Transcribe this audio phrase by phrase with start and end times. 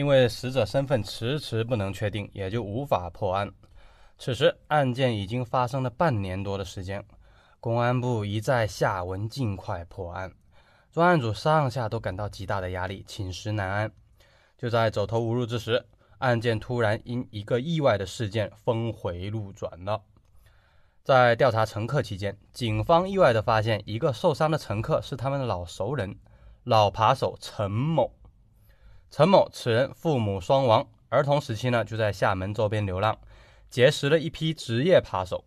[0.00, 3.52] 因为死者身份迟迟不能确定，也就无法破案。
[4.16, 7.04] 此时案件已经发生了半年多的时间，
[7.60, 10.32] 公安部一再下文尽快破案，
[10.90, 13.92] 专案组上下都感到极大的压力，寝食难安。
[14.56, 15.84] 就在走投无路之时，
[16.16, 20.00] 案件突然因一个意外的事件峰回路转了。
[21.04, 26.16] 在调查乘客期间，警方意外地发现一个受伤的乘客是他们的老熟人，
[26.64, 28.10] 老扒手陈某。
[29.10, 33.18] 陈某此人父母双亡，儿童时期呢就在厦门周边流浪，
[33.68, 35.44] 结识了一批职业扒手。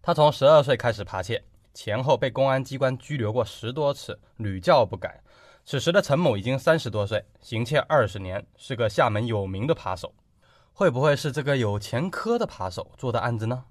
[0.00, 1.42] 他从十二岁开始扒窃，
[1.74, 5.20] 前后被公安机关拘留过十多次，屡教不改。
[5.64, 10.14] 此时的陈某已经三十多岁，行窃二十年，是个厦门有名的扒手。
[10.72, 13.64] 会不会是这个有前科的扒手做的案子呢？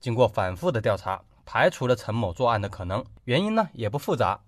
[0.00, 3.04] 经过反复的调查，排除了陈某作案的可能。
[3.24, 4.40] 原因呢也不复杂，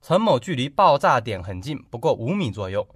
[0.00, 2.86] 陈某距离爆炸点很近，不过五米左右。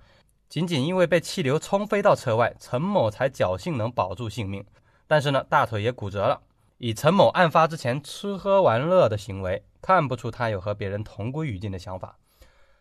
[0.48, 4.64] 仅仅因为被气流冲飞到车外，陈某才侥幸能保住性命。
[5.06, 6.40] 但是呢，大腿也骨折了。
[6.78, 12.18] 以陈某案发之前吃喝玩乐的行为，看不出他有和别人同归于尽的想法。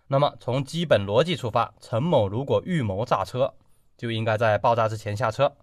[0.08, 3.54] 那么，从基本逻辑出发，陈某如果预谋炸车，
[3.98, 5.56] 就应该在爆炸之前下车，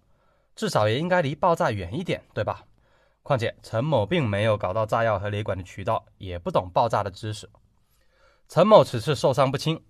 [0.57, 2.65] 至少也应该离爆炸远一点，对吧？
[3.23, 7.49] 况且，陈某并没有搞到炸药和雷管的渠道，也不懂爆炸的知识。
[8.49, 9.81] 陈某此次受伤不轻，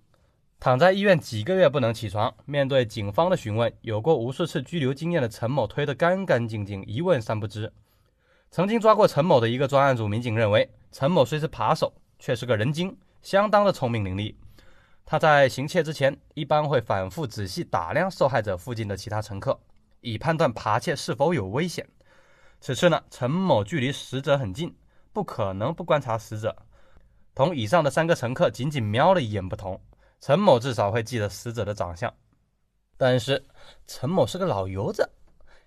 [0.63, 2.33] 躺在医院几个月不能起床。
[2.45, 7.69] 面对警方的询问，有过无数次拘留经验的陈某推得干干净净，一问三不知。
[8.49, 14.33] 曾经抓过陈某的一个专案组民警认为，陈某虽是扒手，却是个人精，相当的聪明伶俐。
[15.05, 19.59] 他在行窃之前，一般会反复仔细打量受害者附近的其他乘客，
[19.99, 21.85] 以判断扒窃是否有危险。
[22.61, 24.73] 此次呢，陈某距离死者很近，
[25.11, 26.55] 不可能不观察死者。
[27.35, 29.77] 同以上的三个乘客仅仅瞄了一眼不同，
[30.25, 32.13] 陈某至少会记得死者的长相。
[32.95, 33.43] 但是
[33.85, 35.09] 陈某是个老油子，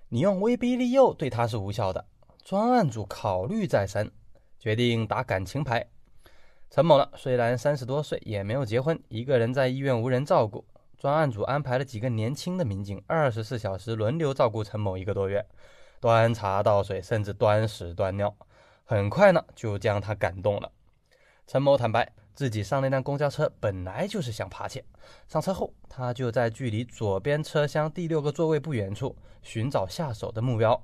[0.09, 2.03] 你用威逼利诱对他是无效的。
[2.43, 4.11] 专案组考虑再三，
[4.59, 5.87] 决定打感情牌。
[6.71, 10.65] 陈某呢，虽然三十多岁，也没有结婚，一个人在医院无人照顾。
[10.97, 15.45] 专案组安排了几个年轻的民警，二十四小时轮流照顾陈某一个多月，
[16.01, 18.35] 端茶倒水，甚至端屎端尿。
[18.87, 20.73] 很快呢，就将他感动了。
[21.47, 24.85] 陈某坦白，自己上那辆公交车本来就是想扒窃。
[25.27, 30.81] 上车后，他就在距离左边车厢第六个座位不远处寻找下手的目标。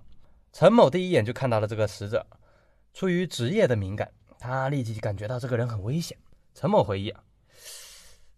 [0.50, 2.26] 陈某第一眼就看到了这个死者，
[2.94, 4.10] 出于职业的敏感。
[4.38, 6.18] 他立即感觉到这个人很危险。
[6.54, 7.22] 陈某回忆啊，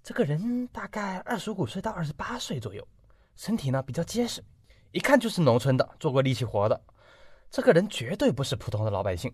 [0.03, 2.87] 这个人大概二十五岁到二十八岁左右，
[3.37, 4.45] 身体呢比较结实，
[4.91, 6.81] 一看就是农村的，做过力气活的。
[7.51, 9.33] 这个人绝对不是普通的老百姓，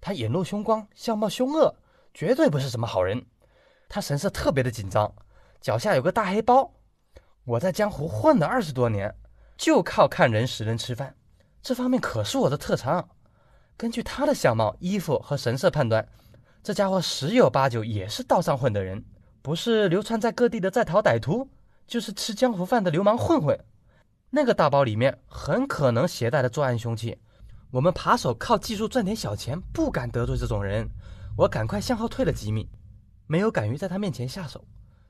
[0.00, 1.76] 他眼露凶光，相貌凶恶，
[2.12, 3.24] 绝对不是什么好人。
[3.88, 5.12] 他神色特别的紧张，
[5.60, 6.72] 脚下有个大黑包。
[7.44, 9.14] 我在江湖混了二十多年，
[9.56, 11.14] 就靠看人识人吃饭，
[11.62, 13.08] 这方面可是我的特长。
[13.76, 16.06] 根据他的相貌、衣服和神色判断，
[16.62, 19.04] 这家伙十有八九也是道上混的人，
[19.40, 21.48] 不是流窜在各地的在逃歹徒，
[21.86, 23.58] 就是吃江湖饭的流氓混混。
[24.28, 27.18] 那个大包里面很可能携带了作案凶器。
[27.72, 30.88] 我们扒手靠技术赚点小钱，不敢得罪这种人。
[31.40, 32.68] 我赶快向后退了几米，
[33.26, 34.62] 没有敢于在他面前下手，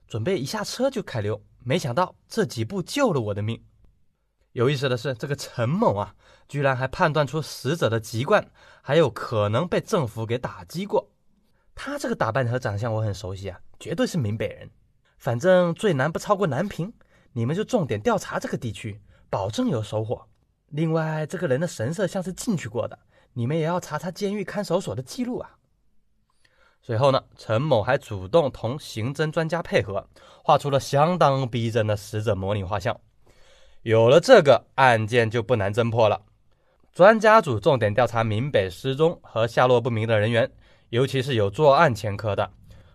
[0.06, 1.42] 准备一下车就开溜。
[1.64, 3.60] 没想到这几步救了我的命。
[4.52, 6.14] 有意思的是，这个陈某啊，
[6.46, 8.48] 居然还判断出死者的籍贯，
[8.80, 11.10] 还有可能被政府给打击过。
[11.74, 14.70] 他这个打扮和长相我很熟悉啊，绝对是闽北人。
[15.18, 16.92] 反正最南不超过南平，
[17.32, 20.28] 你们就重点调查这个地区，保证有收获。
[20.68, 22.97] 另外，这个人的神色像是进去过的，
[23.32, 25.56] 你们也要查查监狱看守所的记录啊。
[26.82, 30.08] 随后呢，陈某还主动同刑侦专家配合，
[30.42, 32.98] 画出了相当逼真的死者模拟画像。
[33.82, 36.20] 有了这个案件就不难侦破了。
[36.92, 40.50] 专家组重点调查闽北失踪和下落不明的人员，
[40.88, 42.50] 尤其是有作案前科的。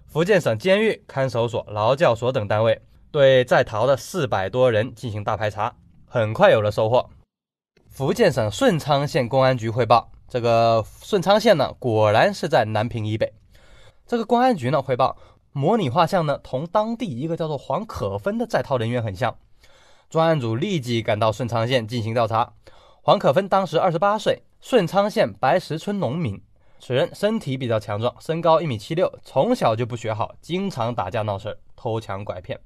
[0.06, 2.82] 福建省监狱、看守所、劳教所等单位
[3.12, 5.74] 对在逃的四百多人进行大排查，
[6.06, 7.10] 很快有了收获。
[7.88, 13.32] 福建省顺昌县公安局汇报，这个顺昌县呢，果然是在南平以北。
[14.08, 15.18] 这个公安局呢汇报，
[15.52, 19.36] 模拟画像呢同当地一个叫做黄可芬的在逃人员很像。
[20.10, 22.54] 专案组立即赶到顺昌县进行调查。
[23.02, 26.40] 黄可芬当时二十八岁，顺昌县白石村农民。
[26.80, 32.60] 此人身体比较强壮，身高一米七六，从小就不学好，经常打架闹事、偷抢拐骗，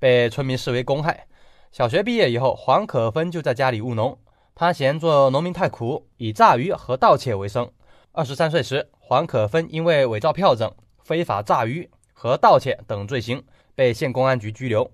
[0.00, 1.28] 被村民视为公害。
[1.70, 4.18] 小学毕业以后，黄可芬就在家里务农。
[4.56, 7.70] 他嫌做农民太苦，以炸鱼和盗窃为生。
[8.16, 10.72] 二十三岁时，黄可芬因为伪造票证、
[11.04, 14.90] 非法炸鱼和盗窃等罪行，被县公安局拘留。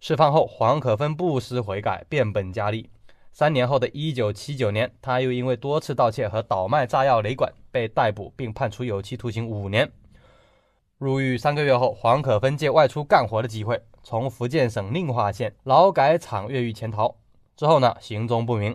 [0.00, 2.88] 释放后，黄可芬不思悔改，变本加厉。
[3.30, 9.92] 三年后的一九七九年，他又因为多次盗窃和倒卖炸药雷管被逮捕，并判处有期徒刑五年。
[10.96, 17.16] 入狱三个月后，黄可芬借外出干活的机会，从福建省宁化县劳改场越狱潜逃。
[17.54, 18.74] 之后呢，行踪不明。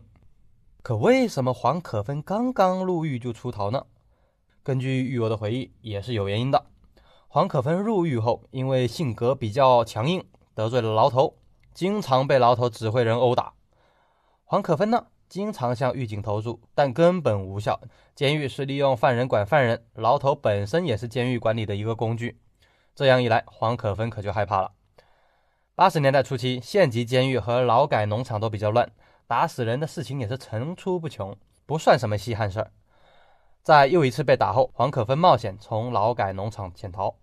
[0.83, 3.85] 可为什么黄可芬刚刚入狱就出逃呢？
[4.63, 6.65] 根据狱友的回忆，也是有原因的。
[7.27, 10.25] 黄可芬入狱后，因为性格比较强硬，
[10.55, 11.37] 得罪了牢头，
[11.75, 13.53] 经常被牢头指挥人殴打。
[14.43, 17.79] 黄可芬呢，经常向狱警投诉，但根本无效。
[18.15, 22.39] 监狱是利用犯人管犯人，牢头本身也是监狱管理的一个工具。
[22.95, 24.71] 这样一来，黄可芬可就害怕了。
[25.75, 28.91] 八十年代初期，县级监狱和劳改农场都比较乱，
[29.31, 31.33] 打死人的事情也是层出不穷，
[31.65, 32.69] 不算什么稀罕事儿。
[33.63, 37.15] 在又一次被打后，黄可芬冒险从劳改农场潜逃。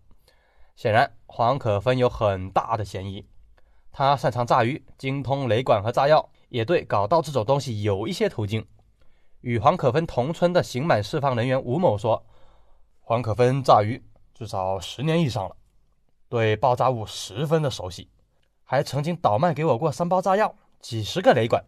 [0.75, 3.27] 显然，黄可芬有很大的嫌疑。
[3.93, 6.27] 他擅长炸鱼，精通雷管和炸药。
[6.49, 8.67] 也对搞到这种东西有一些途径。
[9.43, 12.25] 与黄可芬同村的刑满释放人员吴某说
[13.05, 14.03] ：“黄可芬炸鱼
[14.33, 15.55] 至少十年以上了，
[16.31, 18.09] 对爆炸物十分的熟悉，
[18.65, 21.63] 还曾经倒卖给我过三包炸药、几十个雷管。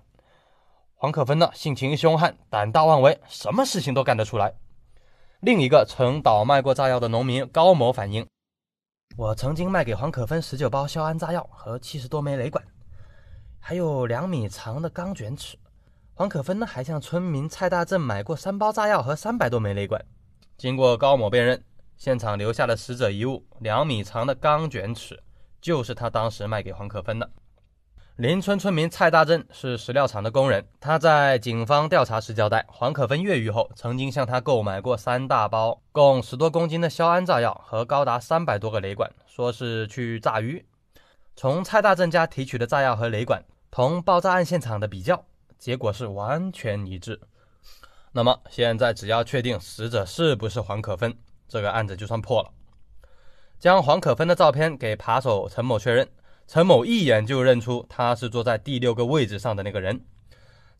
[1.02, 4.52] 黄可芬呢，性情凶悍，胆大妄为，什么事情都干得出来。”
[5.40, 8.26] 另一个曾倒卖过炸药的农民高某反映
[9.16, 12.62] ：“我曾经卖给黄可芬十九包硝铵炸药和七十多枚雷管。”
[13.58, 15.56] 还有两米长的钢卷尺，
[16.12, 20.04] 黄可芬呢还向村民蔡大正买过三包炸药和三百多枚雷管。
[20.58, 21.64] 经过高某辨认，
[21.96, 25.18] 现场留下的死者遗物两米长的钢卷尺，
[25.62, 27.30] 就是他当时卖给黄可芬的。
[28.20, 40.62] 邻村村民蔡大正是石料厂的工人，他在警方调查时交代，黄可芬越狱后曾经向他购买过三大包共十多公斤的硝铵炸药和高达三百多个雷管，说是去炸鱼。
[41.34, 45.24] 从蔡大正家提取的炸药和雷管同爆炸案现场的比较，
[45.58, 47.18] 结果是完全一致。
[48.12, 51.16] 那么现在只要确定死者是不是黄可芬，
[51.48, 52.50] 这个案子就算破了。
[53.58, 56.06] 将黄可芬的照片给扒手陈某确认，
[56.52, 60.04] 陈某一眼就认出他是坐在第六个位置上的那个人。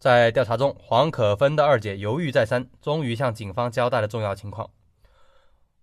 [0.01, 4.69] 在调查中，黄可芬的二姐犹豫再三，终于向警方交代了重要情况：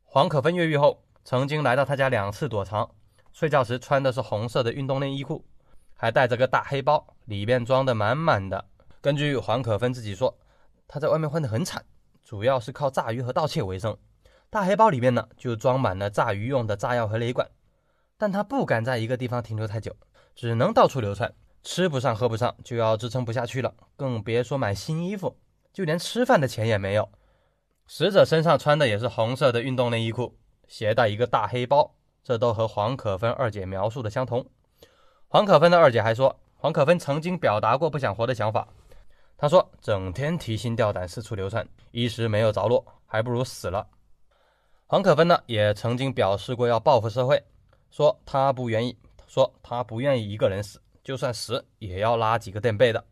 [0.03, 2.89] 黄可芬越狱后，曾经来到他家两次躲藏。
[3.31, 5.45] 睡觉时穿的是红色的运动内衣裤，
[5.93, 8.65] 还带着个大黑包，里面装的满满的。
[8.99, 10.37] 根据黄可芬自己说，
[10.85, 11.81] 她在外面混得很惨，
[12.25, 13.97] 主要是靠炸鱼和盗窃为生。
[14.49, 17.47] 大黑包里面呢，就装满了炸鱼用的炸药和雷管。
[18.17, 19.95] 但他不敢在一个地方停留太久，
[20.35, 21.33] 只能到处流窜，
[21.63, 25.37] 吃不上喝不上，就要支撑不下去了，更别说买新衣服，
[25.71, 27.07] 就连吃饭的钱也没有。
[27.87, 30.37] 死者身上穿的也是红色的运动内衣裤，
[30.67, 31.93] 携带一个大黑包。
[32.23, 34.45] 这都和黄可芬二姐描述的相同。
[35.29, 38.67] 黄可芬的二姐还说，黄可芬曾经表达过不想活的想法。
[39.37, 43.87] 她说，整天提心吊胆，四处流窜，一时没有着落，还不如死了。
[44.87, 47.41] 黄可芬呢，也曾经表示过要报复社会，
[47.97, 48.95] 说他不愿意，
[49.25, 53.03] 说他不愿意一个人死，就算死也要拉几个垫背的。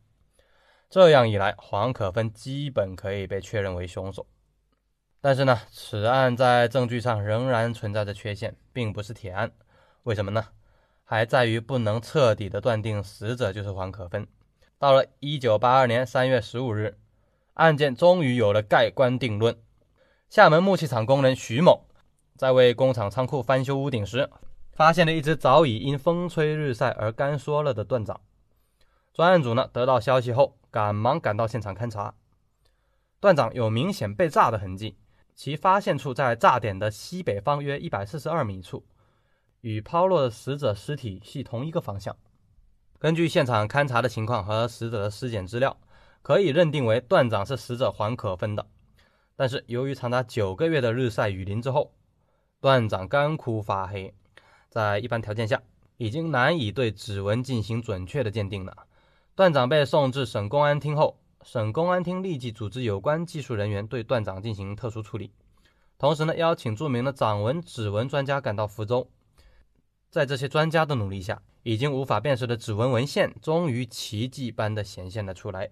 [0.92, 4.28] 这样一来，黄可芬基本可以被确认为凶手。
[5.20, 9.52] 但是呢，此案在证据上仍然存在着缺陷，并不是铁案。
[10.04, 10.46] 为什么呢？
[11.04, 14.28] 还在于不能彻底的断定死者就是黄可芬。
[14.78, 17.00] 到了一九八二年三月十五日，
[17.56, 19.58] 案件终于有了盖棺定论。
[20.30, 21.88] 厦门木器厂工人徐某
[22.38, 24.30] 在为工厂仓库翻修屋顶时，
[24.76, 28.20] 发现了一只早已因风吹日晒而干缩了的断掌。
[29.14, 32.14] 专案组呢得到消息后，赶忙赶到现场勘查，
[33.22, 34.98] 断掌有明显被炸的痕迹。
[35.34, 38.86] 其发现处在炸点的西北方约一百四十二米处，
[39.62, 42.16] 与抛落的死者尸体系同一个方向。
[43.00, 45.78] 根据现场勘查的情况和死者的尸检资料，
[46.22, 48.66] 可以认定为断掌是死者黄可芬的。
[49.36, 51.94] 但是由于长达九个月的日晒雨淋之后，
[52.62, 54.14] 断掌干枯发黑，
[54.76, 55.64] 在一般条件下
[55.96, 58.76] 已经难以对指纹进行准确的鉴定了。
[59.34, 61.18] 段长被送至省公安厅后。
[61.46, 65.32] 省公安厅立即组织有关技术人员对段长进行特殊处理，
[66.00, 69.08] 同时呢，邀请著名的掌纹、指纹专家赶到福州。
[70.10, 75.70] 在这些专家的努力下，已经无法辨识的指纹文献终于奇迹般的显现了出来。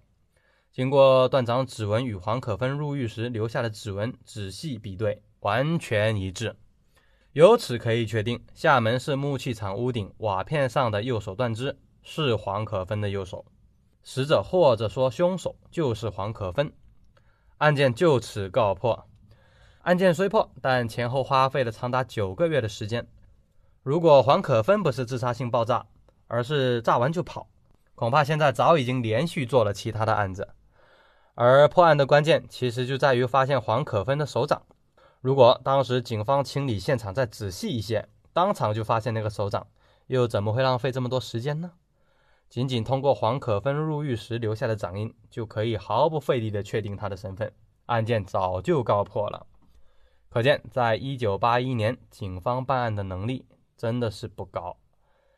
[0.71, 6.55] 经过段长指纹与黄可芬入狱时留下的指纹仔细比对，完全一致。
[7.33, 13.43] 由此可以确定，厦门市木器厂屋顶瓦片上的右手断肢是黄可芬的右手。
[14.03, 16.71] 死者或者说凶手就是黄可芬，
[17.57, 19.07] 案件就此告破。
[19.81, 23.07] 案件虽破，但前后花费了长达九个月的时间。
[23.81, 25.87] 如果黄可芬不是自杀性爆炸，
[26.27, 27.47] 而是炸完就跑，
[27.95, 30.49] 恐怕现在早已经连续做了其他的案子。
[31.33, 34.61] 而破案的关键其实就在于发现黄可芬的手掌。
[35.23, 39.65] 如果当时警方清理现场再仔细一些，当场就发现那个手掌，
[40.07, 41.71] 又怎么会浪费这么多时间呢？
[42.49, 47.53] 仅仅通过黄可芬入狱时留下的掌印，就可以毫不费力地确定她的身份，
[47.85, 49.47] 案件早就告破了。
[50.27, 53.45] 可见，在一九八一年，警方办案的能力
[53.77, 54.75] 真的是不高。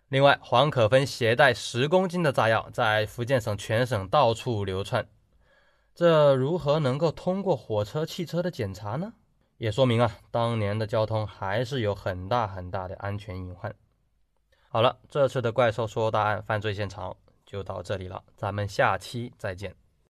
[0.10, 5.08] 另外，黄可芬携带十公斤的炸药，在福建省全省到处流窜。
[5.94, 9.13] 这如何能够通过火车、汽车的检查呢？
[9.57, 13.74] 也说明啊，当年的交通还是有很大很大的安全隐患。
[14.67, 19.74] 好了，这次的怪兽说大案犯罪现场就到这里了，咱们下期再见。